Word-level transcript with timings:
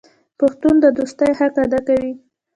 پښتون 0.39 0.75
د 0.81 0.85
دوستۍ 0.97 1.31
حق 1.39 1.55
ادا 1.63 1.79
کوي. 1.87 2.13